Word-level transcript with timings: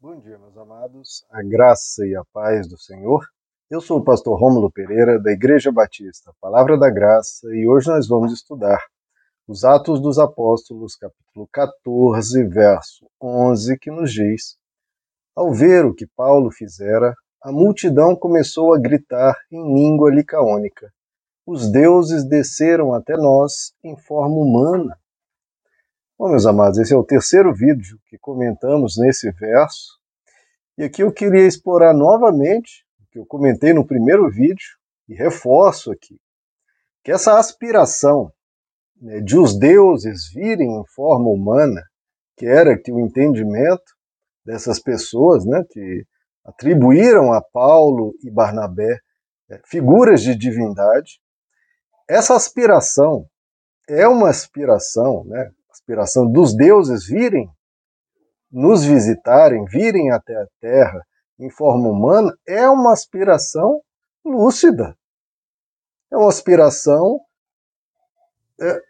Bom 0.00 0.16
dia, 0.20 0.38
meus 0.38 0.56
amados. 0.56 1.24
A 1.28 1.42
graça 1.42 2.06
e 2.06 2.14
a 2.14 2.22
paz 2.32 2.68
do 2.68 2.78
Senhor. 2.78 3.26
Eu 3.68 3.80
sou 3.80 3.98
o 3.98 4.04
pastor 4.04 4.38
Rômulo 4.38 4.70
Pereira, 4.70 5.18
da 5.18 5.32
Igreja 5.32 5.72
Batista, 5.72 6.32
Palavra 6.40 6.78
da 6.78 6.88
Graça, 6.88 7.48
e 7.48 7.66
hoje 7.66 7.88
nós 7.88 8.06
vamos 8.06 8.32
estudar 8.32 8.80
os 9.48 9.64
Atos 9.64 10.00
dos 10.00 10.16
Apóstolos, 10.20 10.94
capítulo 10.94 11.48
14, 11.52 12.44
verso 12.44 13.10
11, 13.20 13.76
que 13.76 13.90
nos 13.90 14.12
diz: 14.12 14.56
Ao 15.34 15.52
ver 15.52 15.84
o 15.84 15.92
que 15.92 16.06
Paulo 16.06 16.52
fizera, 16.52 17.12
a 17.42 17.50
multidão 17.50 18.14
começou 18.14 18.72
a 18.74 18.78
gritar 18.78 19.36
em 19.50 19.74
língua 19.74 20.12
licaônica: 20.12 20.92
Os 21.44 21.72
deuses 21.72 22.22
desceram 22.24 22.94
até 22.94 23.16
nós 23.16 23.72
em 23.82 23.96
forma 23.96 24.36
humana. 24.36 24.96
Bom, 26.18 26.30
meus 26.30 26.46
amados, 26.46 26.80
esse 26.80 26.92
é 26.92 26.96
o 26.96 27.04
terceiro 27.04 27.54
vídeo 27.54 27.96
que 28.08 28.18
comentamos 28.18 28.96
nesse 28.98 29.30
verso. 29.30 30.00
E 30.76 30.82
aqui 30.82 31.04
eu 31.04 31.12
queria 31.12 31.46
explorar 31.46 31.94
novamente 31.94 32.84
o 33.00 33.06
que 33.12 33.20
eu 33.20 33.24
comentei 33.24 33.72
no 33.72 33.86
primeiro 33.86 34.28
vídeo 34.28 34.66
e 35.08 35.14
reforço 35.14 35.92
aqui, 35.92 36.18
que 37.04 37.12
essa 37.12 37.38
aspiração 37.38 38.32
né, 39.00 39.20
de 39.20 39.38
os 39.38 39.56
deuses 39.56 40.28
virem 40.34 40.80
em 40.80 40.84
forma 40.88 41.28
humana, 41.28 41.84
que 42.36 42.46
era 42.46 42.76
que 42.76 42.90
o 42.90 42.98
entendimento 42.98 43.94
dessas 44.44 44.80
pessoas, 44.80 45.46
né, 45.46 45.64
que 45.70 46.04
atribuíram 46.44 47.32
a 47.32 47.40
Paulo 47.40 48.12
e 48.24 48.28
Barnabé 48.28 48.98
é, 49.48 49.60
figuras 49.66 50.20
de 50.20 50.34
divindade, 50.34 51.20
essa 52.08 52.34
aspiração 52.34 53.24
é 53.88 54.08
uma 54.08 54.30
aspiração, 54.30 55.22
né, 55.24 55.52
aspiração 55.78 56.30
dos 56.30 56.54
deuses 56.54 57.06
virem 57.06 57.48
nos 58.50 58.84
visitarem, 58.84 59.64
virem 59.64 60.10
até 60.10 60.34
a 60.36 60.46
Terra 60.60 61.06
em 61.38 61.50
forma 61.50 61.88
humana, 61.88 62.36
é 62.46 62.68
uma 62.68 62.92
aspiração 62.92 63.80
lúcida. 64.24 64.96
É 66.10 66.16
uma 66.16 66.28
aspiração 66.28 67.20
é, 68.60 68.80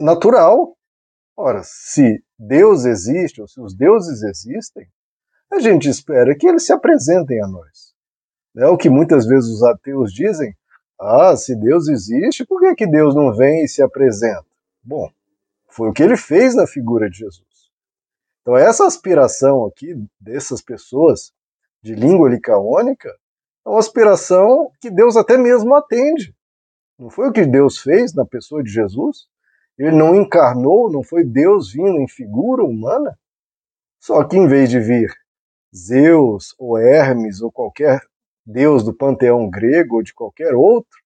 natural. 0.00 0.76
Ora, 1.36 1.62
se 1.62 2.22
Deus 2.38 2.84
existe, 2.84 3.40
ou 3.40 3.46
se 3.46 3.60
os 3.60 3.76
deuses 3.76 4.22
existem, 4.22 4.86
a 5.52 5.60
gente 5.60 5.88
espera 5.88 6.36
que 6.36 6.46
eles 6.46 6.66
se 6.66 6.72
apresentem 6.72 7.42
a 7.42 7.46
nós. 7.46 7.94
É 8.56 8.66
o 8.66 8.76
que 8.76 8.88
muitas 8.88 9.26
vezes 9.26 9.50
os 9.50 9.62
ateus 9.62 10.12
dizem: 10.12 10.56
ah, 10.98 11.36
se 11.36 11.54
Deus 11.54 11.88
existe, 11.88 12.46
por 12.46 12.60
que, 12.60 12.74
que 12.74 12.86
Deus 12.86 13.14
não 13.14 13.34
vem 13.34 13.64
e 13.64 13.68
se 13.68 13.82
apresenta? 13.82 14.46
Bom, 14.82 15.08
foi 15.74 15.88
o 15.88 15.92
que 15.92 16.04
ele 16.04 16.16
fez 16.16 16.54
na 16.54 16.68
figura 16.68 17.10
de 17.10 17.18
Jesus. 17.18 17.70
Então, 18.40 18.56
essa 18.56 18.86
aspiração 18.86 19.66
aqui 19.66 19.92
dessas 20.20 20.62
pessoas 20.62 21.32
de 21.82 21.96
língua 21.96 22.28
licaônica 22.28 23.08
é 23.66 23.68
uma 23.68 23.80
aspiração 23.80 24.70
que 24.80 24.88
Deus 24.88 25.16
até 25.16 25.36
mesmo 25.36 25.74
atende. 25.74 26.32
Não 26.96 27.10
foi 27.10 27.28
o 27.28 27.32
que 27.32 27.44
Deus 27.44 27.78
fez 27.78 28.14
na 28.14 28.24
pessoa 28.24 28.62
de 28.62 28.70
Jesus? 28.70 29.26
Ele 29.76 29.96
não 29.96 30.14
encarnou, 30.14 30.92
não 30.92 31.02
foi 31.02 31.24
Deus 31.24 31.72
vindo 31.72 31.98
em 31.98 32.06
figura 32.06 32.62
humana? 32.62 33.18
Só 33.98 34.22
que 34.22 34.36
em 34.36 34.46
vez 34.46 34.70
de 34.70 34.78
vir 34.78 35.12
Zeus 35.74 36.54
ou 36.56 36.78
Hermes 36.78 37.40
ou 37.40 37.50
qualquer 37.50 38.00
deus 38.46 38.84
do 38.84 38.94
panteão 38.94 39.50
grego 39.50 39.96
ou 39.96 40.02
de 40.04 40.14
qualquer 40.14 40.54
outra 40.54 41.00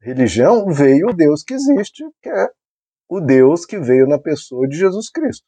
religião, 0.00 0.70
veio 0.70 1.08
o 1.08 1.12
Deus 1.12 1.42
que 1.42 1.54
existe, 1.54 2.04
que 2.22 2.28
é 2.28 2.48
o 3.08 3.20
Deus 3.20 3.64
que 3.64 3.78
veio 3.78 4.06
na 4.06 4.18
pessoa 4.18 4.68
de 4.68 4.76
Jesus 4.76 5.10
Cristo. 5.10 5.46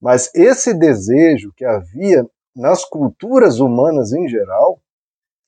Mas 0.00 0.30
esse 0.34 0.72
desejo 0.72 1.52
que 1.56 1.64
havia 1.64 2.24
nas 2.54 2.84
culturas 2.84 3.58
humanas 3.58 4.12
em 4.12 4.28
geral 4.28 4.80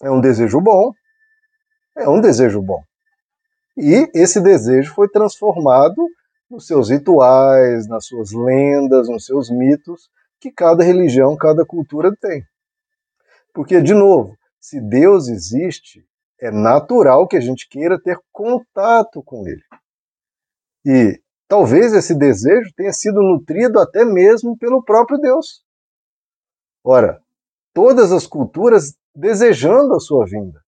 é 0.03 0.11
um 0.11 0.21
desejo 0.21 0.61
bom. 0.61 0.93
É 1.97 2.09
um 2.09 2.21
desejo 2.21 2.63
bom. 2.63 2.83
E 3.77 4.11
esse 4.15 4.41
desejo 4.41 4.95
foi 4.95 5.09
transformado 5.09 6.07
nos 6.51 6.67
seus 6.67 6.91
rituais, 6.91 7.87
nas 7.89 8.07
suas 8.07 8.33
lendas, 8.33 9.09
nos 9.09 9.25
seus 9.25 9.51
mitos 9.51 10.11
que 10.41 10.51
cada 10.51 10.83
religião, 10.83 11.37
cada 11.37 11.65
cultura 11.65 12.15
tem. 12.21 12.45
Porque, 13.53 13.81
de 13.81 13.95
novo, 13.95 14.37
se 14.59 14.81
Deus 14.81 15.29
existe, 15.29 16.05
é 16.41 16.51
natural 16.51 17.29
que 17.29 17.37
a 17.37 17.41
gente 17.41 17.69
queira 17.69 18.01
ter 18.01 18.19
contato 18.33 19.23
com 19.23 19.47
Ele. 19.47 19.63
E 20.85 21.21
talvez 21.51 21.93
esse 21.93 22.15
desejo 22.15 22.73
tenha 22.77 22.93
sido 22.93 23.21
nutrido 23.21 23.81
até 23.81 24.05
mesmo 24.05 24.57
pelo 24.57 24.85
próprio 24.85 25.19
Deus. 25.19 25.65
Ora, 26.85 27.21
todas 27.75 28.13
as 28.13 28.25
culturas 28.25 28.97
desejando 29.13 29.97
a 29.97 29.99
sua 29.99 30.25
vinda, 30.27 30.63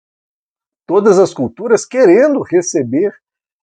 todas 0.85 1.21
as 1.21 1.33
culturas 1.33 1.87
querendo 1.87 2.43
receber, 2.43 3.15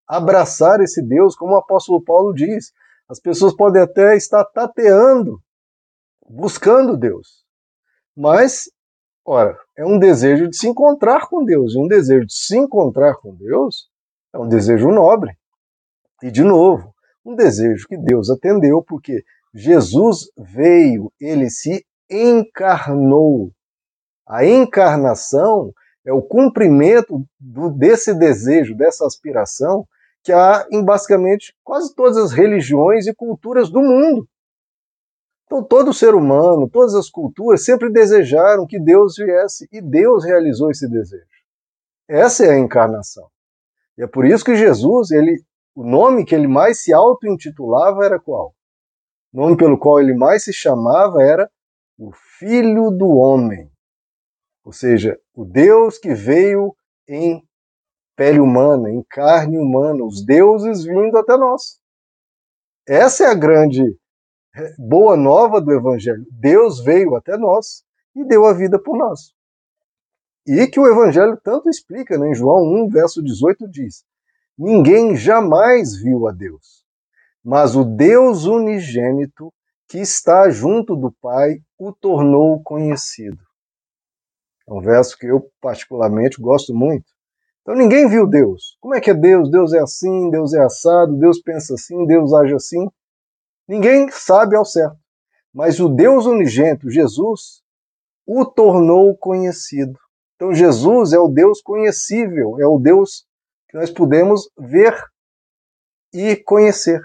abraçar 0.07 0.79
esse 0.79 1.01
Deus, 1.01 1.35
como 1.35 1.55
o 1.55 1.57
apóstolo 1.57 2.01
Paulo 2.01 2.33
diz. 2.33 2.71
As 3.09 3.19
pessoas 3.19 3.53
podem 3.53 3.81
até 3.81 4.15
estar 4.15 4.45
tateando, 4.45 5.41
buscando 6.25 6.95
Deus, 6.95 7.43
mas, 8.15 8.71
ora, 9.25 9.59
é 9.77 9.85
um 9.85 9.99
desejo 9.99 10.47
de 10.47 10.55
se 10.55 10.69
encontrar 10.69 11.27
com 11.27 11.43
Deus, 11.43 11.73
e 11.73 11.79
um 11.79 11.87
desejo 11.87 12.25
de 12.25 12.33
se 12.33 12.57
encontrar 12.57 13.15
com 13.15 13.35
Deus 13.35 13.89
é 14.33 14.39
um 14.39 14.47
desejo 14.47 14.89
nobre. 14.89 15.37
E, 16.23 16.31
de 16.31 16.43
novo, 16.43 16.93
um 17.29 17.35
desejo 17.35 17.87
que 17.87 17.97
Deus 17.97 18.29
atendeu, 18.29 18.83
porque 18.83 19.23
Jesus 19.53 20.29
veio, 20.37 21.11
ele 21.19 21.49
se 21.49 21.85
encarnou. 22.09 23.51
A 24.27 24.45
encarnação 24.45 25.71
é 26.05 26.11
o 26.11 26.21
cumprimento 26.21 27.23
do, 27.39 27.69
desse 27.69 28.13
desejo, 28.13 28.75
dessa 28.75 29.05
aspiração 29.05 29.85
que 30.23 30.31
há 30.31 30.67
em 30.71 30.83
basicamente 30.83 31.53
quase 31.63 31.93
todas 31.95 32.17
as 32.17 32.31
religiões 32.31 33.07
e 33.07 33.13
culturas 33.13 33.69
do 33.69 33.81
mundo. 33.81 34.27
Então, 35.45 35.63
todo 35.63 35.93
ser 35.93 36.13
humano, 36.13 36.69
todas 36.69 36.93
as 36.93 37.09
culturas 37.09 37.63
sempre 37.63 37.91
desejaram 37.91 38.67
que 38.67 38.79
Deus 38.79 39.15
viesse 39.17 39.67
e 39.71 39.81
Deus 39.81 40.23
realizou 40.23 40.69
esse 40.69 40.87
desejo. 40.87 41.25
Essa 42.07 42.45
é 42.45 42.51
a 42.51 42.59
encarnação. 42.59 43.27
E 43.97 44.03
é 44.03 44.07
por 44.07 44.25
isso 44.25 44.45
que 44.45 44.55
Jesus, 44.55 45.09
ele 45.11 45.43
o 45.79 45.83
nome 45.89 46.25
que 46.25 46.35
ele 46.35 46.45
mais 46.45 46.83
se 46.83 46.91
auto-intitulava 46.91 48.03
era 48.03 48.19
qual? 48.19 48.53
O 49.33 49.37
nome 49.37 49.55
pelo 49.55 49.79
qual 49.79 50.01
ele 50.01 50.13
mais 50.13 50.43
se 50.43 50.51
chamava 50.51 51.23
era 51.23 51.49
o 51.97 52.11
Filho 52.37 52.91
do 52.91 53.07
Homem. 53.07 53.71
Ou 54.65 54.73
seja, 54.73 55.17
o 55.33 55.45
Deus 55.45 55.97
que 55.97 56.13
veio 56.13 56.75
em 57.07 57.41
pele 58.13 58.41
humana, 58.41 58.91
em 58.91 59.01
carne 59.09 59.57
humana, 59.57 60.03
os 60.03 60.21
deuses 60.25 60.83
vindo 60.83 61.17
até 61.17 61.37
nós. 61.37 61.79
Essa 62.85 63.23
é 63.23 63.27
a 63.27 63.33
grande 63.33 63.81
eh, 64.57 64.73
boa 64.77 65.15
nova 65.15 65.61
do 65.61 65.71
Evangelho. 65.71 66.25
Deus 66.29 66.83
veio 66.83 67.15
até 67.15 67.37
nós 67.37 67.85
e 68.13 68.25
deu 68.25 68.45
a 68.45 68.51
vida 68.51 68.77
por 68.77 68.97
nós. 68.97 69.33
E 70.45 70.67
que 70.67 70.77
o 70.77 70.91
Evangelho 70.91 71.39
tanto 71.41 71.69
explica, 71.69 72.17
né? 72.17 72.31
em 72.31 72.35
João 72.35 72.65
1, 72.83 72.89
verso 72.89 73.23
18 73.23 73.65
diz: 73.69 74.03
Ninguém 74.61 75.15
jamais 75.15 75.95
viu 75.95 76.27
a 76.27 76.33
Deus, 76.33 76.83
mas 77.41 77.77
o 77.77 77.85
Deus 77.85 78.43
unigênito 78.43 79.53
que 79.87 79.99
está 79.99 80.49
junto 80.49 80.97
do 80.97 81.13
Pai 81.21 81.61
o 81.77 81.93
tornou 81.93 82.61
conhecido. 82.61 83.41
É 84.67 84.73
um 84.73 84.81
verso 84.81 85.17
que 85.17 85.27
eu 85.27 85.49
particularmente 85.61 86.41
gosto 86.41 86.75
muito. 86.75 87.05
Então 87.61 87.73
ninguém 87.73 88.09
viu 88.09 88.27
Deus. 88.27 88.77
Como 88.81 88.93
é 88.93 88.99
que 88.99 89.11
é 89.11 89.13
Deus? 89.13 89.49
Deus 89.49 89.71
é 89.71 89.79
assim, 89.79 90.29
Deus 90.29 90.53
é 90.53 90.61
assado, 90.61 91.17
Deus 91.17 91.41
pensa 91.41 91.75
assim, 91.75 92.05
Deus 92.05 92.33
age 92.33 92.53
assim. 92.53 92.85
Ninguém 93.65 94.11
sabe 94.11 94.57
ao 94.57 94.65
certo. 94.65 94.97
Mas 95.53 95.79
o 95.79 95.87
Deus 95.87 96.25
unigênito, 96.25 96.91
Jesus, 96.91 97.63
o 98.27 98.43
tornou 98.43 99.15
conhecido. 99.15 99.97
Então 100.35 100.53
Jesus 100.53 101.13
é 101.13 101.19
o 101.19 101.29
Deus 101.29 101.61
conhecível, 101.61 102.59
é 102.59 102.67
o 102.67 102.77
Deus 102.77 103.28
que 103.69 103.77
nós 103.77 103.91
podemos 103.91 104.49
ver 104.57 104.95
e 106.11 106.35
conhecer. 106.35 106.99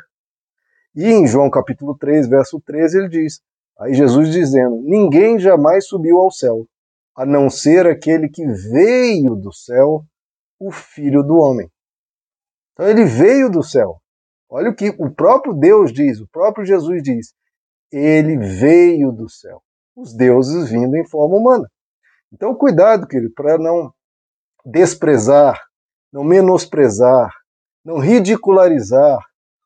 E 0.97 1.05
em 1.05 1.27
João 1.27 1.51
capítulo 1.51 1.97
3, 1.97 2.29
verso 2.29 2.61
13, 2.61 2.99
ele 2.99 3.09
diz: 3.09 3.41
Aí 3.79 3.93
Jesus 3.95 4.33
dizendo: 4.33 4.81
Ninguém 4.83 5.39
jamais 5.39 5.87
subiu 5.87 6.19
ao 6.19 6.31
céu, 6.31 6.67
a 7.15 7.27
não 7.27 7.51
ser 7.51 7.87
aquele 7.87 8.29
que 8.29 8.47
veio 8.47 9.35
do 9.37 9.53
céu, 9.53 10.05
o 10.59 10.71
Filho 10.71 11.23
do 11.23 11.37
Homem. 11.37 11.71
Então 12.73 12.89
ele 12.89 13.05
veio 13.05 13.51
do 13.51 13.63
céu. 13.63 14.01
Olha 14.49 14.71
o 14.71 14.75
que 14.75 14.95
o 14.99 15.11
próprio 15.11 15.53
Deus 15.53 15.93
diz, 15.93 16.21
o 16.21 16.29
próprio 16.29 16.65
Jesus 16.65 17.03
diz. 17.03 17.35
Ele 17.93 18.37
veio 18.37 19.13
do 19.13 19.29
céu. 19.29 19.63
Os 19.95 20.15
deuses 20.17 20.71
vindo 20.71 20.97
em 20.97 21.07
forma 21.07 21.37
humana. 21.37 21.71
Então, 22.33 22.55
cuidado, 22.55 23.07
querido, 23.07 23.33
para 23.33 23.57
não 23.59 23.93
desprezar 24.65 25.61
não 26.15 26.23
menosprezar, 26.23 27.35
não 27.85 27.99
ridicularizar 27.99 29.19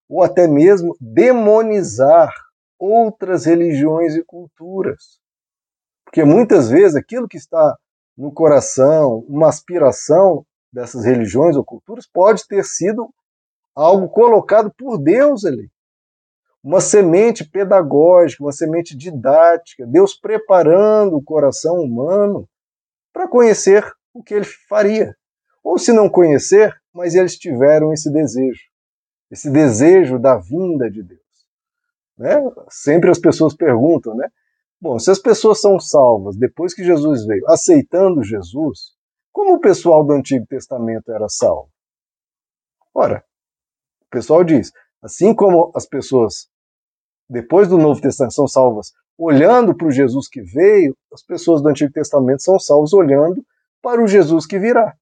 ou 0.09 0.23
até 0.23 0.49
mesmo 0.49 0.97
demonizar 0.99 2.33
outras 2.79 3.45
religiões 3.45 4.17
e 4.17 4.25
culturas. 4.25 5.21
Porque 6.07 6.25
muitas 6.25 6.71
vezes 6.71 6.97
aquilo 6.97 7.29
que 7.29 7.37
está 7.37 7.77
no 8.17 8.33
coração, 8.33 9.27
uma 9.29 9.51
aspiração 9.51 10.43
dessas 10.73 11.05
religiões 11.05 11.55
ou 11.55 11.63
culturas, 11.63 12.07
pode 12.11 12.47
ter 12.49 12.65
sido 12.65 13.13
algo 13.75 14.09
colocado 14.09 14.73
por 14.75 14.97
Deus 14.97 15.45
ali. 15.45 15.71
Uma 16.65 16.81
semente 16.81 17.45
pedagógica, 17.45 18.43
uma 18.43 18.53
semente 18.53 18.97
didática, 18.97 19.87
Deus 19.87 20.19
preparando 20.19 21.15
o 21.15 21.23
coração 21.23 21.75
humano 21.75 22.49
para 23.13 23.29
conhecer 23.29 23.87
o 24.15 24.23
que 24.23 24.33
ele 24.33 24.47
faria. 24.47 25.15
Ou 25.63 25.79
se 25.79 25.93
não 25.93 26.09
conhecer, 26.09 26.75
mas 26.93 27.15
eles 27.15 27.37
tiveram 27.37 27.93
esse 27.93 28.13
desejo, 28.13 28.63
esse 29.31 29.51
desejo 29.51 30.19
da 30.19 30.37
vinda 30.37 30.91
de 30.91 31.03
Deus. 31.03 31.21
Né? 32.17 32.37
Sempre 32.69 33.11
as 33.11 33.19
pessoas 33.19 33.55
perguntam, 33.55 34.15
né? 34.15 34.29
Bom, 34.81 34.99
se 34.99 35.11
as 35.11 35.19
pessoas 35.19 35.61
são 35.61 35.79
salvas 35.81 36.37
depois 36.37 36.73
que 36.73 36.85
Jesus 36.85 37.27
veio, 37.27 37.45
aceitando 37.49 38.23
Jesus, 38.23 38.93
como 39.33 39.55
o 39.55 39.61
pessoal 39.61 40.05
do 40.05 40.13
Antigo 40.13 40.47
Testamento 40.47 41.11
era 41.13 41.29
salvo? 41.29 41.71
Ora, 42.95 43.25
o 44.03 44.11
pessoal 44.11 44.43
diz, 44.43 44.73
assim 45.03 45.35
como 45.35 45.71
as 45.75 45.87
pessoas 45.87 46.49
depois 47.29 47.69
do 47.69 47.79
Novo 47.79 48.01
Testamento 48.01 48.35
são 48.35 48.49
salvas 48.49 48.93
olhando 49.17 49.77
para 49.77 49.87
o 49.87 49.93
Jesus 49.93 50.29
que 50.29 50.41
veio, 50.43 50.97
as 51.13 51.23
pessoas 51.23 51.61
do 51.61 51.69
Antigo 51.69 51.93
Testamento 51.93 52.43
são 52.43 52.59
salvas 52.59 52.93
olhando 52.93 53.45
para 53.83 54.03
o 54.03 54.07
Jesus 54.07 54.47
que 54.47 54.59
virá. 54.59 54.97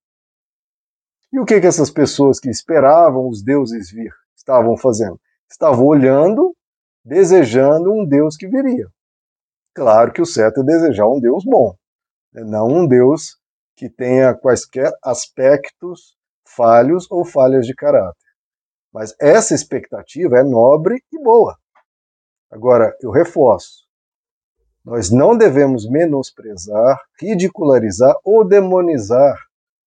E 1.32 1.40
o 1.40 1.44
que, 1.44 1.60
que 1.60 1.66
essas 1.66 1.90
pessoas 1.90 2.38
que 2.38 2.48
esperavam 2.48 3.28
os 3.28 3.42
deuses 3.42 3.90
vir 3.90 4.12
estavam 4.36 4.76
fazendo? 4.76 5.20
Estavam 5.50 5.84
olhando, 5.84 6.56
desejando 7.04 7.92
um 7.92 8.06
Deus 8.06 8.36
que 8.36 8.48
viria. 8.48 8.88
Claro 9.74 10.12
que 10.12 10.22
o 10.22 10.26
certo 10.26 10.60
é 10.60 10.64
desejar 10.64 11.06
um 11.06 11.20
Deus 11.20 11.44
bom, 11.44 11.74
né? 12.32 12.42
não 12.44 12.68
um 12.68 12.86
Deus 12.86 13.38
que 13.76 13.90
tenha 13.90 14.34
quaisquer 14.34 14.90
aspectos 15.02 16.16
falhos 16.46 17.06
ou 17.10 17.24
falhas 17.24 17.66
de 17.66 17.74
caráter. 17.74 18.16
Mas 18.92 19.14
essa 19.20 19.54
expectativa 19.54 20.38
é 20.38 20.42
nobre 20.42 21.02
e 21.12 21.22
boa. 21.22 21.56
Agora, 22.50 22.96
eu 23.02 23.10
reforço: 23.10 23.84
nós 24.82 25.10
não 25.10 25.36
devemos 25.36 25.86
menosprezar, 25.86 26.98
ridicularizar 27.20 28.14
ou 28.24 28.46
demonizar 28.46 29.36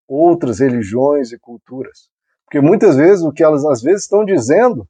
outras 0.09 0.59
religiões 0.59 1.31
e 1.31 1.39
culturas. 1.39 2.09
Porque 2.45 2.59
muitas 2.59 2.95
vezes 2.95 3.23
o 3.23 3.31
que 3.31 3.43
elas 3.43 3.63
às 3.63 3.81
vezes 3.81 4.03
estão 4.03 4.25
dizendo, 4.25 4.87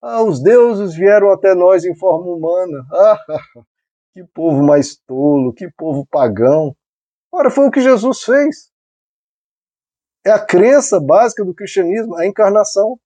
ah, 0.00 0.22
os 0.22 0.42
deuses 0.42 0.94
vieram 0.94 1.30
até 1.30 1.54
nós 1.54 1.84
em 1.84 1.94
forma 1.94 2.32
humana. 2.32 2.84
Ah, 2.92 3.18
que 4.14 4.22
povo 4.34 4.62
mais 4.62 4.96
tolo, 5.06 5.54
que 5.54 5.70
povo 5.70 6.06
pagão. 6.10 6.76
Ora, 7.32 7.50
foi 7.50 7.66
o 7.66 7.70
que 7.70 7.80
Jesus 7.80 8.22
fez. 8.22 8.70
É 10.24 10.30
a 10.30 10.44
crença 10.44 11.00
básica 11.00 11.42
do 11.42 11.54
cristianismo, 11.54 12.14
a 12.16 12.26
encarnação. 12.26 13.00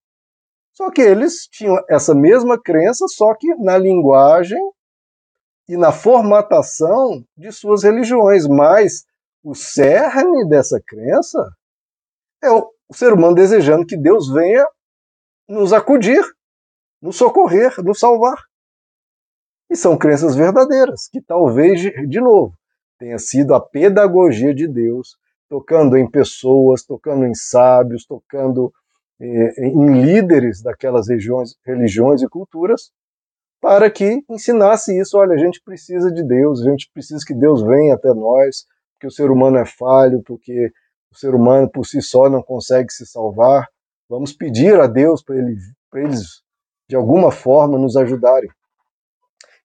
Só 0.72 0.90
que 0.90 1.00
eles 1.00 1.46
tinham 1.46 1.80
essa 1.88 2.12
mesma 2.12 2.60
crença, 2.60 3.06
só 3.08 3.34
que 3.34 3.54
na 3.54 3.78
linguagem 3.78 4.60
e 5.68 5.76
na 5.76 5.92
formatação 5.92 7.24
de 7.36 7.52
suas 7.52 7.84
religiões. 7.84 8.46
Mas 8.48 9.04
o 9.42 9.54
cerne 9.54 10.48
dessa 10.48 10.80
crença 10.84 11.38
é 12.42 12.50
o 12.50 12.70
ser 12.92 13.12
humano 13.12 13.34
desejando 13.34 13.86
que 13.86 13.96
Deus 13.96 14.28
venha 14.32 14.66
nos 15.48 15.72
acudir, 15.72 16.22
nos 17.00 17.16
socorrer, 17.16 17.74
nos 17.82 17.98
salvar. 17.98 18.36
E 19.70 19.76
são 19.76 19.96
crenças 19.96 20.36
verdadeiras, 20.36 21.08
que 21.08 21.20
talvez, 21.20 21.80
de 21.80 22.20
novo, 22.20 22.54
tenha 22.98 23.18
sido 23.18 23.54
a 23.54 23.60
pedagogia 23.60 24.54
de 24.54 24.66
Deus, 24.68 25.16
tocando 25.48 25.96
em 25.96 26.08
pessoas, 26.08 26.84
tocando 26.84 27.24
em 27.24 27.34
sábios, 27.34 28.06
tocando 28.06 28.72
eh, 29.20 29.66
em 29.66 30.02
líderes 30.02 30.62
daquelas 30.62 31.08
regiões, 31.08 31.56
religiões 31.64 32.22
e 32.22 32.28
culturas, 32.28 32.90
para 33.60 33.90
que 33.90 34.22
ensinasse 34.30 34.98
isso. 34.98 35.18
Olha, 35.18 35.34
a 35.34 35.38
gente 35.38 35.60
precisa 35.64 36.10
de 36.12 36.22
Deus, 36.22 36.62
a 36.62 36.70
gente 36.70 36.90
precisa 36.92 37.24
que 37.26 37.34
Deus 37.34 37.62
venha 37.62 37.94
até 37.94 38.12
nós, 38.14 38.64
porque 38.96 39.06
o 39.06 39.10
ser 39.10 39.30
humano 39.30 39.58
é 39.58 39.66
falho, 39.66 40.22
porque 40.22 40.72
o 41.12 41.16
ser 41.16 41.34
humano 41.34 41.70
por 41.70 41.86
si 41.86 42.00
só 42.00 42.28
não 42.28 42.42
consegue 42.42 42.90
se 42.90 43.06
salvar. 43.06 43.68
Vamos 44.08 44.32
pedir 44.32 44.80
a 44.80 44.86
Deus 44.86 45.22
para 45.22 45.36
ele, 45.36 45.56
eles, 45.94 46.42
de 46.88 46.96
alguma 46.96 47.30
forma, 47.30 47.78
nos 47.78 47.96
ajudarem. 47.96 48.50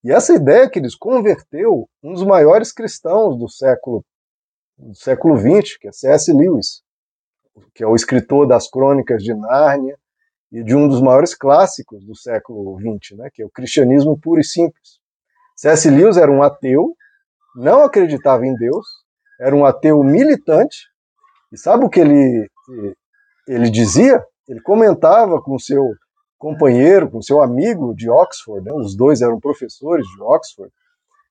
E 0.03 0.11
essa 0.11 0.33
ideia 0.33 0.69
que 0.69 0.79
eles 0.79 0.95
converteu 0.95 1.87
um 2.03 2.13
dos 2.13 2.23
maiores 2.23 2.71
cristãos 2.71 3.37
do 3.37 3.47
século 3.47 4.03
do 4.77 4.95
século 4.95 5.37
XX, 5.37 5.77
que 5.77 5.87
é 5.87 5.91
C.S. 5.91 6.33
Lewis, 6.33 6.81
que 7.75 7.83
é 7.83 7.87
o 7.87 7.95
escritor 7.95 8.47
das 8.47 8.67
Crônicas 8.67 9.21
de 9.21 9.31
Nárnia 9.31 9.95
e 10.51 10.63
de 10.63 10.75
um 10.75 10.87
dos 10.87 10.99
maiores 10.99 11.35
clássicos 11.35 12.03
do 12.03 12.15
século 12.15 12.79
XX, 12.79 13.15
né, 13.17 13.29
que 13.31 13.43
é 13.43 13.45
o 13.45 13.49
cristianismo 13.49 14.19
puro 14.19 14.41
e 14.41 14.43
simples. 14.43 14.99
C.S. 15.55 15.87
Lewis 15.87 16.17
era 16.17 16.31
um 16.31 16.41
ateu, 16.41 16.95
não 17.55 17.83
acreditava 17.83 18.43
em 18.45 18.55
Deus, 18.55 18.87
era 19.41 19.55
um 19.55 19.65
ateu 19.65 20.03
militante, 20.03 20.87
e 21.51 21.57
sabe 21.57 21.83
o 21.83 21.89
que 21.89 21.99
ele, 21.99 22.47
ele 23.47 23.71
dizia? 23.71 24.23
Ele 24.47 24.61
comentava 24.61 25.41
com 25.41 25.57
seu 25.57 25.83
companheiro, 26.37 27.09
com 27.09 27.21
seu 27.21 27.41
amigo 27.41 27.93
de 27.95 28.09
Oxford, 28.09 28.63
né? 28.63 28.71
os 28.73 28.95
dois 28.95 29.21
eram 29.21 29.39
professores 29.39 30.05
de 30.05 30.21
Oxford, 30.21 30.71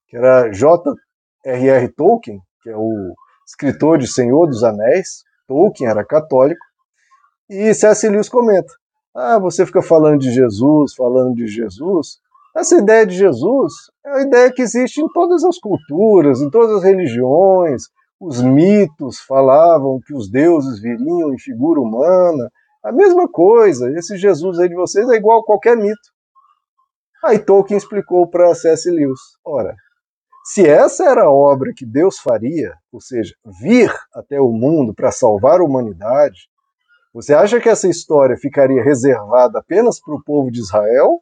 que 0.08 0.16
era 0.16 0.50
J.R.R. 0.50 1.88
Tolkien, 1.90 2.40
que 2.62 2.70
é 2.70 2.76
o 2.76 3.14
escritor 3.46 3.96
de 3.96 4.08
Senhor 4.08 4.46
dos 4.46 4.64
Anéis, 4.64 5.22
Tolkien 5.46 5.88
era 5.88 6.04
católico, 6.04 6.64
e 7.48 7.72
C.S. 7.72 8.08
Lewis 8.08 8.28
comenta, 8.28 8.72
ah, 9.14 9.38
você 9.38 9.64
fica 9.64 9.82
falando 9.82 10.18
de 10.18 10.32
Jesus, 10.32 10.94
falando 10.94 11.34
de 11.34 11.46
Jesus, 11.46 12.18
essa 12.56 12.76
ideia 12.76 13.06
de 13.06 13.16
Jesus 13.16 13.72
é 14.04 14.10
a 14.10 14.22
ideia 14.22 14.52
que 14.52 14.62
existe 14.62 15.00
em 15.00 15.08
todas 15.12 15.44
as 15.44 15.58
culturas, 15.58 16.40
em 16.40 16.50
todas 16.50 16.78
as 16.78 16.82
religiões, 16.82 17.84
os 18.20 18.42
mitos 18.42 19.18
falavam 19.20 19.98
que 20.06 20.14
os 20.14 20.30
deuses 20.30 20.78
viriam 20.80 21.32
em 21.32 21.38
figura 21.38 21.80
humana, 21.80 22.50
a 22.84 22.92
mesma 22.92 23.26
coisa, 23.26 23.90
esse 23.92 24.18
Jesus 24.18 24.58
aí 24.58 24.68
de 24.68 24.74
vocês 24.74 25.08
é 25.08 25.14
igual 25.14 25.40
a 25.40 25.44
qualquer 25.44 25.76
mito. 25.76 26.10
Aí 27.24 27.38
Tolkien 27.38 27.78
explicou 27.78 28.28
para 28.28 28.54
C.S. 28.54 28.90
Lewis: 28.90 29.20
ora, 29.44 29.74
se 30.44 30.66
essa 30.66 31.04
era 31.04 31.24
a 31.24 31.32
obra 31.32 31.72
que 31.74 31.86
Deus 31.86 32.18
faria, 32.18 32.74
ou 32.92 33.00
seja, 33.00 33.34
vir 33.60 33.92
até 34.14 34.40
o 34.40 34.50
mundo 34.52 34.94
para 34.94 35.10
salvar 35.10 35.60
a 35.60 35.64
humanidade, 35.64 36.48
você 37.12 37.34
acha 37.34 37.60
que 37.60 37.68
essa 37.68 37.88
história 37.88 38.36
ficaria 38.36 38.82
reservada 38.82 39.58
apenas 39.58 40.00
para 40.00 40.14
o 40.14 40.22
povo 40.22 40.50
de 40.50 40.60
Israel? 40.60 41.20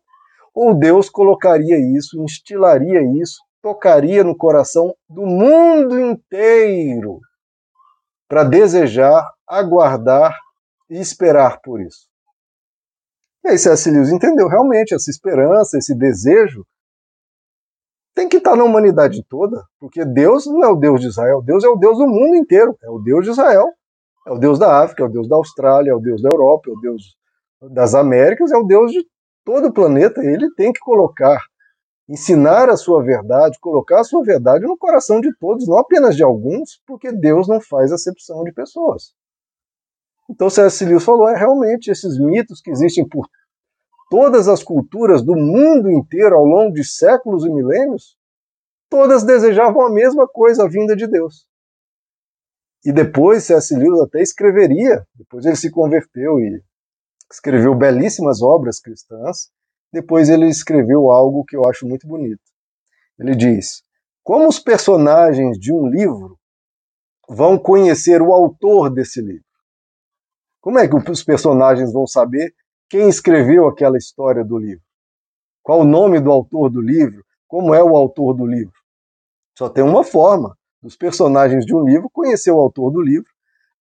Ou 0.54 0.74
Deus 0.74 1.08
colocaria 1.08 1.78
isso, 1.96 2.22
instilaria 2.22 3.02
isso, 3.20 3.40
tocaria 3.62 4.22
no 4.22 4.36
coração 4.36 4.94
do 5.08 5.26
mundo 5.26 5.98
inteiro 5.98 7.20
para 8.28 8.44
desejar, 8.44 9.26
aguardar 9.46 10.36
e 10.90 10.98
esperar 10.98 11.60
por 11.60 11.80
isso. 11.80 12.08
E 13.44 13.48
aí 13.48 13.58
C.S. 13.58 13.90
Lewis 13.90 14.10
entendeu 14.10 14.48
realmente 14.48 14.94
essa 14.94 15.10
esperança, 15.10 15.78
esse 15.78 15.94
desejo 15.94 16.66
tem 18.14 18.28
que 18.28 18.38
estar 18.38 18.56
na 18.56 18.64
humanidade 18.64 19.24
toda, 19.28 19.64
porque 19.78 20.04
Deus 20.04 20.44
não 20.46 20.64
é 20.64 20.68
o 20.68 20.74
Deus 20.74 21.00
de 21.00 21.06
Israel, 21.06 21.40
Deus 21.40 21.62
é 21.62 21.68
o 21.68 21.76
Deus 21.76 21.98
do 21.98 22.06
mundo 22.08 22.34
inteiro, 22.34 22.76
é 22.82 22.90
o 22.90 22.98
Deus 22.98 23.24
de 23.24 23.30
Israel, 23.30 23.66
é 24.26 24.32
o 24.32 24.38
Deus 24.38 24.58
da 24.58 24.82
África, 24.82 25.04
é 25.04 25.06
o 25.06 25.08
Deus 25.08 25.28
da 25.28 25.36
Austrália, 25.36 25.92
é 25.92 25.94
o 25.94 26.00
Deus 26.00 26.20
da 26.20 26.28
Europa, 26.32 26.68
é 26.68 26.72
o 26.72 26.80
Deus 26.80 27.16
das 27.70 27.94
Américas, 27.94 28.50
é 28.50 28.56
o 28.56 28.64
Deus 28.64 28.90
de 28.90 29.06
todo 29.44 29.68
o 29.68 29.72
planeta. 29.72 30.20
Ele 30.20 30.52
tem 30.56 30.72
que 30.72 30.80
colocar, 30.80 31.40
ensinar 32.08 32.70
a 32.70 32.76
sua 32.76 33.02
verdade, 33.02 33.58
colocar 33.60 34.00
a 34.00 34.04
sua 34.04 34.22
verdade 34.24 34.64
no 34.64 34.78
coração 34.78 35.20
de 35.20 35.30
todos, 35.38 35.68
não 35.68 35.78
apenas 35.78 36.16
de 36.16 36.22
alguns, 36.22 36.80
porque 36.86 37.12
Deus 37.12 37.46
não 37.46 37.60
faz 37.60 37.92
acepção 37.92 38.42
de 38.44 38.52
pessoas. 38.52 39.12
Então 40.30 40.48
C.S. 40.48 40.84
Lewis 40.84 41.04
falou, 41.04 41.28
é 41.28 41.36
realmente 41.36 41.90
esses 41.90 42.18
mitos 42.18 42.60
que 42.60 42.70
existem 42.70 43.06
por 43.06 43.26
todas 44.10 44.48
as 44.48 44.62
culturas 44.62 45.22
do 45.22 45.34
mundo 45.34 45.90
inteiro 45.90 46.34
ao 46.34 46.44
longo 46.44 46.72
de 46.72 46.84
séculos 46.84 47.44
e 47.44 47.50
milênios, 47.50 48.16
todas 48.88 49.22
desejavam 49.22 49.82
a 49.82 49.90
mesma 49.90 50.26
coisa, 50.26 50.64
a 50.64 50.68
vinda 50.68 50.96
de 50.96 51.06
Deus. 51.06 51.46
E 52.84 52.92
depois 52.92 53.44
C.S. 53.44 53.74
Lewis 53.74 54.00
até 54.00 54.22
escreveria, 54.22 55.06
depois 55.14 55.44
ele 55.44 55.56
se 55.56 55.70
converteu 55.70 56.40
e 56.40 56.62
escreveu 57.30 57.74
belíssimas 57.74 58.40
obras 58.40 58.80
cristãs, 58.80 59.50
depois 59.92 60.28
ele 60.28 60.46
escreveu 60.46 61.10
algo 61.10 61.44
que 61.44 61.56
eu 61.56 61.68
acho 61.68 61.86
muito 61.86 62.06
bonito. 62.06 62.42
Ele 63.18 63.34
diz: 63.34 63.82
Como 64.22 64.48
os 64.48 64.58
personagens 64.58 65.58
de 65.58 65.72
um 65.72 65.86
livro 65.86 66.38
vão 67.28 67.58
conhecer 67.58 68.22
o 68.22 68.32
autor 68.32 68.90
desse 68.90 69.20
livro? 69.20 69.44
Como 70.60 70.78
é 70.78 70.88
que 70.88 71.10
os 71.10 71.22
personagens 71.22 71.92
vão 71.92 72.06
saber 72.06 72.54
quem 72.88 73.08
escreveu 73.08 73.66
aquela 73.66 73.96
história 73.96 74.44
do 74.44 74.58
livro? 74.58 74.84
Qual 75.62 75.80
o 75.80 75.84
nome 75.84 76.20
do 76.20 76.30
autor 76.30 76.70
do 76.70 76.80
livro? 76.80 77.24
Como 77.46 77.74
é 77.74 77.82
o 77.82 77.96
autor 77.96 78.34
do 78.34 78.46
livro? 78.46 78.74
Só 79.56 79.68
tem 79.68 79.82
uma 79.82 80.04
forma 80.04 80.56
dos 80.82 80.96
personagens 80.96 81.64
de 81.66 81.74
um 81.74 81.84
livro 81.84 82.08
conhecer 82.10 82.50
o 82.50 82.60
autor 82.60 82.90
do 82.90 83.00
livro, 83.00 83.28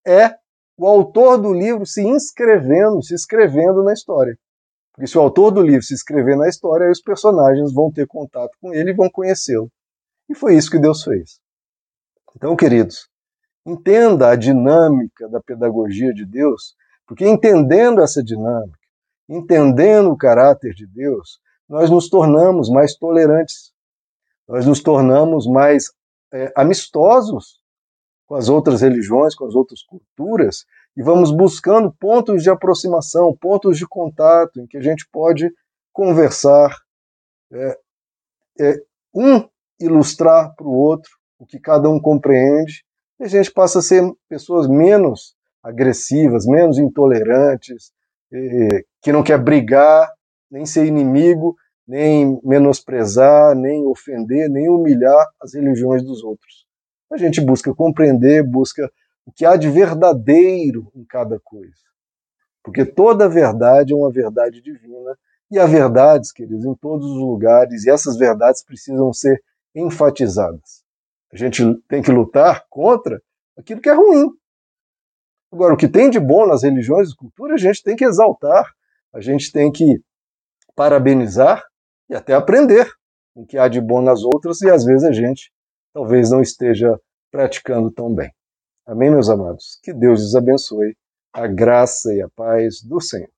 é 0.06 0.34
o 0.76 0.86
autor 0.86 1.38
do 1.38 1.52
livro 1.52 1.86
se 1.86 2.02
inscrevendo, 2.02 3.02
se 3.02 3.14
escrevendo 3.14 3.82
na 3.82 3.92
história. 3.92 4.38
Porque 4.98 5.06
se 5.06 5.16
o 5.16 5.20
autor 5.20 5.52
do 5.52 5.62
livro 5.62 5.84
se 5.84 5.94
escrever 5.94 6.36
na 6.36 6.48
história, 6.48 6.86
aí 6.86 6.90
os 6.90 7.00
personagens 7.00 7.72
vão 7.72 7.88
ter 7.88 8.04
contato 8.04 8.50
com 8.60 8.74
ele 8.74 8.90
e 8.90 8.94
vão 8.94 9.08
conhecê-lo. 9.08 9.70
E 10.28 10.34
foi 10.34 10.56
isso 10.56 10.68
que 10.68 10.78
Deus 10.80 11.04
fez. 11.04 11.38
Então, 12.34 12.56
queridos, 12.56 13.08
entenda 13.64 14.28
a 14.28 14.34
dinâmica 14.34 15.28
da 15.28 15.40
pedagogia 15.40 16.12
de 16.12 16.26
Deus, 16.26 16.74
porque 17.06 17.24
entendendo 17.24 18.02
essa 18.02 18.24
dinâmica, 18.24 18.76
entendendo 19.28 20.10
o 20.10 20.16
caráter 20.16 20.74
de 20.74 20.84
Deus, 20.84 21.38
nós 21.68 21.88
nos 21.88 22.08
tornamos 22.08 22.68
mais 22.68 22.96
tolerantes, 22.96 23.72
nós 24.48 24.66
nos 24.66 24.82
tornamos 24.82 25.46
mais 25.46 25.92
é, 26.34 26.52
amistosos 26.56 27.57
com 28.28 28.34
as 28.34 28.50
outras 28.50 28.82
religiões, 28.82 29.34
com 29.34 29.46
as 29.46 29.54
outras 29.54 29.82
culturas, 29.82 30.66
e 30.94 31.02
vamos 31.02 31.32
buscando 31.32 31.90
pontos 31.98 32.42
de 32.42 32.50
aproximação, 32.50 33.34
pontos 33.34 33.78
de 33.78 33.88
contato, 33.88 34.60
em 34.60 34.66
que 34.66 34.76
a 34.76 34.82
gente 34.82 35.08
pode 35.10 35.50
conversar, 35.92 36.76
é, 37.50 37.78
é, 38.60 38.74
um 39.14 39.48
ilustrar 39.80 40.54
para 40.54 40.66
o 40.66 40.72
outro 40.72 41.10
o 41.38 41.46
que 41.46 41.58
cada 41.58 41.88
um 41.88 41.98
compreende, 41.98 42.84
e 43.18 43.24
a 43.24 43.28
gente 43.28 43.50
passa 43.50 43.78
a 43.78 43.82
ser 43.82 44.02
pessoas 44.28 44.68
menos 44.68 45.34
agressivas, 45.62 46.46
menos 46.46 46.78
intolerantes, 46.78 47.92
que 49.00 49.10
não 49.10 49.22
quer 49.22 49.42
brigar, 49.42 50.12
nem 50.50 50.66
ser 50.66 50.84
inimigo, 50.84 51.56
nem 51.86 52.38
menosprezar, 52.44 53.54
nem 53.54 53.86
ofender, 53.86 54.50
nem 54.50 54.68
humilhar 54.68 55.26
as 55.40 55.54
religiões 55.54 56.02
dos 56.04 56.22
outros. 56.22 56.67
A 57.10 57.16
gente 57.16 57.40
busca 57.40 57.74
compreender, 57.74 58.42
busca 58.42 58.90
o 59.24 59.32
que 59.32 59.44
há 59.44 59.56
de 59.56 59.70
verdadeiro 59.70 60.90
em 60.94 61.04
cada 61.04 61.38
coisa. 61.40 61.72
Porque 62.62 62.84
toda 62.84 63.28
verdade 63.28 63.92
é 63.92 63.96
uma 63.96 64.10
verdade 64.10 64.60
divina, 64.60 65.18
e 65.50 65.58
há 65.58 65.64
verdades, 65.64 66.30
queridos, 66.32 66.64
em 66.64 66.74
todos 66.74 67.06
os 67.06 67.18
lugares, 67.18 67.84
e 67.84 67.90
essas 67.90 68.16
verdades 68.16 68.62
precisam 68.62 69.12
ser 69.12 69.42
enfatizadas. 69.74 70.82
A 71.32 71.36
gente 71.36 71.62
tem 71.88 72.02
que 72.02 72.10
lutar 72.10 72.66
contra 72.68 73.22
aquilo 73.56 73.80
que 73.80 73.88
é 73.88 73.94
ruim. 73.94 74.30
Agora, 75.50 75.72
o 75.72 75.76
que 75.76 75.88
tem 75.88 76.10
de 76.10 76.20
bom 76.20 76.46
nas 76.46 76.62
religiões 76.62 77.10
e 77.10 77.16
culturas, 77.16 77.54
a 77.54 77.66
gente 77.66 77.82
tem 77.82 77.96
que 77.96 78.04
exaltar, 78.04 78.70
a 79.14 79.20
gente 79.20 79.50
tem 79.50 79.72
que 79.72 80.02
parabenizar 80.74 81.64
e 82.08 82.14
até 82.14 82.34
aprender 82.34 82.90
o 83.34 83.46
que 83.46 83.56
há 83.56 83.68
de 83.68 83.80
bom 83.80 84.02
nas 84.02 84.22
outras, 84.22 84.60
e 84.60 84.70
às 84.70 84.84
vezes 84.84 85.04
a 85.04 85.12
gente 85.12 85.50
talvez 85.92 86.30
não 86.30 86.40
esteja 86.40 86.98
praticando 87.30 87.90
tão 87.90 88.14
bem. 88.14 88.30
Amém, 88.86 89.10
meus 89.10 89.28
amados? 89.28 89.78
Que 89.82 89.92
Deus 89.92 90.22
os 90.22 90.34
abençoe, 90.34 90.96
a 91.32 91.46
graça 91.46 92.12
e 92.14 92.22
a 92.22 92.28
paz 92.30 92.82
do 92.82 93.00
Senhor. 93.00 93.28